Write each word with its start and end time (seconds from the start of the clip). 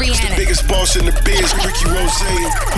Rihanna. 0.00 0.30
The 0.30 0.36
biggest 0.36 0.66
boss 0.66 0.96
in 0.96 1.04
the 1.04 1.12
biz, 1.24 1.52
Rick 1.60 1.76
Ross. 1.84 2.69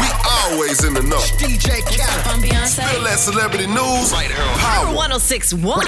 We 0.52 0.58
always 0.58 0.84
in 0.84 0.92
the 0.92 1.02
know. 1.02 1.16
DJ 1.38 1.80
Khaled. 1.80 2.26
I'm 2.26 2.42
Beyonce. 2.42 2.86
Feel 2.90 3.02
that 3.04 3.18
celebrity 3.18 3.66
news 3.66 4.12
right 4.12 4.30
here 4.30 4.42
on 4.42 4.58
Power. 4.58 4.94
1061. 4.94 5.86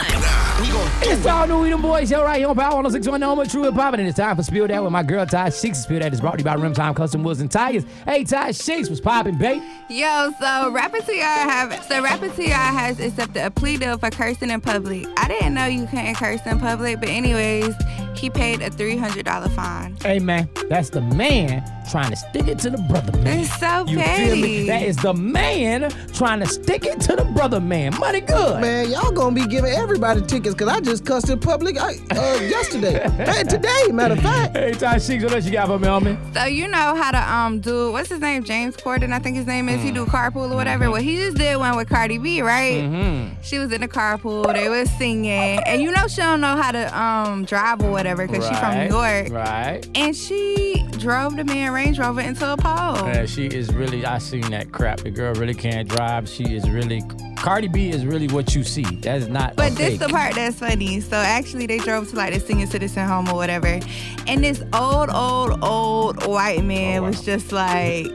It's 1.02 1.26
all 1.26 1.46
new 1.46 1.58
We 1.60 1.68
Them 1.70 1.82
Boys 1.82 2.08
show 2.08 2.22
right 2.22 2.38
here 2.38 2.48
on 2.48 2.56
Power 2.56 2.76
1061 2.76 3.20
Home 3.20 3.46
True 3.46 3.64
Hip 3.64 3.74
Hop. 3.74 3.92
And 3.94 4.06
it's 4.08 4.16
time 4.16 4.36
for 4.36 4.42
Spill 4.42 4.66
Dat 4.66 4.82
with 4.82 4.92
my 4.92 5.02
girl 5.02 5.26
Ty 5.26 5.50
Sheeks. 5.50 5.80
Spill 5.80 5.98
Dat 6.00 6.14
is 6.14 6.20
brought 6.20 6.32
to 6.32 6.38
you 6.38 6.44
by 6.44 6.54
Rim 6.54 6.72
Time 6.72 6.94
Custom 6.94 7.22
Wheels 7.22 7.40
and 7.40 7.50
Tires. 7.50 7.84
Hey, 8.06 8.24
Ty 8.24 8.52
Sheeks 8.52 8.88
was 8.88 9.00
popping, 9.02 9.36
babe. 9.36 9.62
Yo, 9.90 10.32
so 10.40 10.70
Rapper 10.70 11.00
T.I. 11.00 11.22
have 11.22 11.84
so 11.84 12.02
Rapper 12.02 12.30
T.I. 12.30 12.48
has 12.48 12.98
accepted 13.00 13.44
a 13.44 13.50
plea 13.50 13.76
deal 13.76 13.98
for 13.98 14.08
cursing 14.10 14.50
in 14.50 14.62
public. 14.62 15.06
I 15.18 15.28
didn't 15.28 15.52
know 15.52 15.66
you 15.66 15.86
couldn't 15.86 16.14
curse 16.14 16.40
in 16.46 16.58
public, 16.58 17.00
but 17.00 17.10
anyways, 17.10 17.74
he 18.16 18.30
paid 18.30 18.62
a 18.62 18.70
three 18.70 18.96
hundred 18.96 19.26
dollar 19.26 19.50
fine. 19.50 19.96
Hey, 20.02 20.20
man, 20.20 20.48
that's 20.70 20.88
the 20.88 21.02
man 21.02 21.62
trying 21.90 22.10
to 22.10 22.16
stick 22.16 22.48
it 22.48 22.58
to 22.60 22.70
the 22.70 22.78
brother 22.78 23.16
man. 23.18 23.40
It's 23.40 23.58
so 23.58 23.80
You 23.86 23.96
feel 23.96 24.04
petty. 24.04 24.42
me? 24.42 24.66
That 24.66 24.82
is 24.82 24.96
the 24.96 25.12
man 25.14 25.90
trying 26.12 26.40
to 26.40 26.46
stick 26.46 26.84
it 26.84 27.00
to 27.02 27.16
the 27.16 27.24
brother 27.24 27.60
man. 27.60 27.98
Money 27.98 28.20
good. 28.20 28.60
Man, 28.60 28.90
y'all 28.90 29.10
gonna 29.12 29.34
be 29.34 29.46
giving 29.46 29.72
everybody 29.72 30.20
tickets 30.22 30.54
because 30.54 30.68
I 30.68 30.80
just 30.80 31.04
cussed 31.04 31.28
in 31.30 31.38
public 31.40 31.80
uh, 31.80 31.86
uh, 31.86 31.92
yesterday. 32.42 33.08
hey, 33.10 33.42
today, 33.44 33.88
matter 33.92 34.14
of 34.14 34.20
fact. 34.20 34.56
Hey, 34.56 34.72
Ty 34.72 34.98
Sheeks, 34.98 35.22
what 35.24 35.32
else 35.34 35.44
you 35.44 35.52
got 35.52 35.66
for 35.68 35.78
me, 35.78 35.86
homie? 35.88 36.34
So 36.34 36.44
you 36.44 36.68
know 36.68 36.94
how 36.94 37.10
to 37.10 37.32
um 37.32 37.60
do 37.60 37.92
what's 37.92 38.08
his 38.08 38.20
name? 38.20 38.44
James 38.44 38.76
Corden, 38.76 39.12
I 39.12 39.18
think 39.18 39.36
his 39.36 39.46
name 39.46 39.68
is. 39.68 39.82
He 39.82 39.90
Mm. 39.90 39.94
do 39.94 40.06
carpool 40.06 40.50
or 40.50 40.56
whatever. 40.56 40.90
Well, 40.90 41.00
he 41.02 41.16
just 41.16 41.36
did 41.36 41.56
one 41.56 41.76
with 41.76 41.88
Cardi 41.88 42.18
B, 42.18 42.42
right? 42.42 42.82
Mm-hmm. 42.82 43.34
She 43.42 43.58
was 43.58 43.70
in 43.72 43.80
the 43.80 43.88
carpool. 43.88 44.52
They 44.54 44.68
was 44.68 44.90
singing, 44.92 45.30
and 45.66 45.82
you 45.82 45.90
know 45.92 46.08
she 46.08 46.20
don't 46.22 46.40
know 46.40 46.56
how 46.56 46.72
to 46.72 46.98
um 46.98 47.44
drive 47.44 47.82
or 47.82 47.90
whatever 47.90 48.26
because 48.26 48.46
she 48.48 48.54
from 48.54 48.78
New 48.78 48.88
York. 48.88 49.28
Right. 49.30 49.86
And 49.94 50.16
she 50.16 50.84
drove 50.98 51.36
the 51.36 51.44
man 51.44 51.72
Range 51.74 51.98
Rover 51.98 52.20
into 52.20 52.50
a 52.52 52.56
pole. 52.56 52.96
Yeah, 53.08 53.26
she 53.26 53.46
is 53.46 53.72
really. 53.74 54.06
I 54.06 54.18
seen 54.18 54.48
that 54.52 54.72
crap. 54.72 55.00
The 55.00 55.10
girl 55.10 55.34
really 55.34 55.54
can't 55.54 55.88
drive. 55.88 56.28
She 56.28 56.44
is 56.54 56.68
really. 56.70 57.02
Cardi 57.36 57.68
B 57.68 57.90
is 57.90 58.06
really 58.06 58.28
what 58.28 58.54
you 58.54 58.62
see. 58.64 58.84
That 59.02 59.16
is 59.18 59.28
not. 59.28 59.56
But 59.56 59.72
a 59.72 59.74
this 59.74 59.88
fake. 59.90 59.98
the 60.00 60.08
part 60.08 60.34
that's 60.34 60.58
funny. 60.60 61.00
So 61.00 61.16
actually, 61.16 61.66
they 61.66 61.78
drove 61.78 62.08
to 62.10 62.16
like 62.16 62.32
the 62.32 62.40
senior 62.40 62.66
citizen 62.66 63.06
home 63.06 63.28
or 63.28 63.34
whatever, 63.34 63.80
and 64.26 64.42
this 64.42 64.62
old, 64.72 65.10
old, 65.10 65.62
old 65.62 66.26
white 66.26 66.64
man 66.64 66.98
Oh, 66.98 67.02
wow. 67.02 67.08
was 67.08 67.22
just 67.24 67.52
like, 67.52 68.06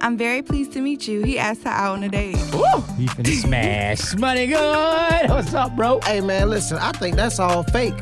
"I'm 0.00 0.16
very 0.16 0.42
pleased 0.42 0.72
to 0.72 0.80
meet 0.80 1.06
you." 1.06 1.22
He 1.22 1.38
asked 1.38 1.62
her 1.64 1.70
out 1.70 1.92
on 1.96 2.02
a 2.02 2.08
date. 2.08 2.36
Woo! 2.52 2.62
He 2.96 3.06
finna 3.06 3.26
smash. 3.42 4.14
Money 4.18 4.46
good. 4.48 5.28
What's 5.30 5.54
up, 5.54 5.76
bro? 5.76 6.00
Hey, 6.04 6.20
man, 6.20 6.50
listen, 6.50 6.78
I 6.78 6.92
think 6.92 7.16
that's 7.16 7.38
all 7.38 7.62
fake. 7.64 7.94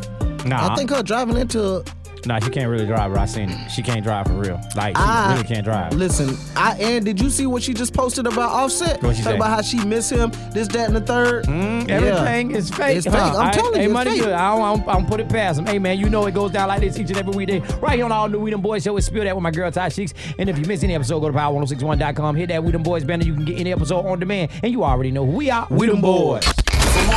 Nah, 0.47 0.73
I 0.73 0.77
think 0.77 0.89
her 0.91 1.03
driving 1.03 1.37
into 1.37 1.85
nah, 2.27 2.39
she 2.39 2.51
can't 2.51 2.69
really 2.71 2.87
drive. 2.87 3.13
Bro. 3.13 3.23
I 3.23 3.27
seen 3.27 3.51
it. 3.51 3.69
She 3.71 3.83
can't 3.83 4.03
drive 4.03 4.27
for 4.27 4.35
real. 4.35 4.61
Like 4.77 4.97
she 4.97 5.03
I 5.03 5.33
really 5.35 5.45
can't 5.47 5.65
drive. 5.65 5.93
Listen, 5.95 6.37
I 6.57 6.77
and 6.79 7.05
did 7.05 7.21
you 7.21 7.31
see 7.31 7.47
what 7.47 7.63
she 7.63 7.75
just 7.75 7.93
posted 7.95 8.27
about 8.27 8.51
Offset? 8.51 9.03
What 9.03 9.17
she 9.17 9.23
say? 9.23 9.37
about 9.37 9.51
how 9.51 9.63
she 9.63 9.85
miss 9.85 10.11
him, 10.11 10.31
this, 10.53 10.69
that, 10.69 10.87
and 10.89 10.97
the 10.97 11.01
third. 11.01 11.45
Mm, 11.47 11.89
everything 11.89 12.51
is 12.53 12.71
fake. 12.71 12.97
It's 12.99 13.07
fake. 13.07 13.15
huh? 13.17 13.37
I'm 13.39 13.49
I- 13.49 13.53
telling 13.53 13.75
hey, 13.75 13.81
you, 13.83 13.87
it's 13.89 13.93
money 13.93 14.11
fake. 14.13 14.21
good. 14.23 14.33
I 14.33 14.51
don't, 14.57 14.63
I, 14.63 14.77
don't, 14.77 14.89
I 14.89 14.93
don't 14.95 15.07
put 15.07 15.21
it 15.21 15.29
past 15.29 15.59
him. 15.59 15.67
Hey, 15.67 15.79
man, 15.79 15.99
you 15.99 16.09
know 16.09 16.27
it 16.27 16.35
goes 16.35 16.51
down 16.51 16.69
like 16.69 16.81
this 16.81 16.99
each 16.99 17.09
and 17.11 17.19
every 17.19 17.33
weekday. 17.35 17.61
Right 17.81 17.97
here 17.97 18.05
on 18.05 18.13
All 18.13 18.29
New 18.29 18.41
We 18.41 18.51
Them 18.51 18.61
Boys 18.61 18.83
Show. 18.83 18.97
It's 18.97 19.07
Spill 19.07 19.25
Dat 19.25 19.35
with 19.35 19.43
my 19.43 19.51
girl, 19.51 19.71
Ty 19.71 19.89
Sheeks. 19.91 20.15
And 20.39 20.49
if 20.49 20.59
you 20.59 20.65
miss 20.67 20.83
any 20.85 20.95
episode, 20.95 21.21
go 21.21 21.29
to 21.31 21.37
power1061.com. 21.37 22.37
Hit 22.37 22.49
that 22.51 22.63
We 22.63 22.73
Them 22.73 22.83
Boys 22.83 23.05
banner. 23.05 23.25
You 23.25 23.35
can 23.35 23.45
get 23.45 23.59
any 23.59 23.73
episode 23.73 24.07
on 24.07 24.19
demand. 24.21 24.51
And 24.63 24.73
you 24.73 24.85
already 24.85 25.11
know 25.11 25.25
who 25.27 25.33
we 25.33 25.51
are. 25.51 25.67
We 25.71 25.87
Them 25.87 26.01
Boys. 26.01 26.45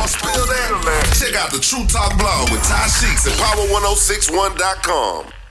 Spill 0.06 0.46
Dat, 0.46 0.70
check 1.18 1.34
out 1.36 1.50
the 1.52 1.60
True 1.60 1.84
Talk 1.86 2.16
blog 2.18 2.50
with 2.50 2.62
Ty 2.64 2.88
Sheeks 2.88 3.26
at 3.26 3.34
power1061.com. 3.34 5.43